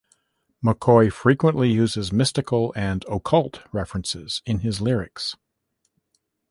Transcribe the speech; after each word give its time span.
McCoy 0.65 1.13
frequently 1.13 1.69
uses 1.69 2.11
mystical 2.11 2.73
and 2.75 3.05
occult 3.07 3.61
references 3.71 4.41
in 4.47 4.61
his 4.61 4.81
lyrics. 4.81 5.35